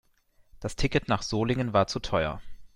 [0.59, 2.41] Das Ticket nach Solingen war zu teuer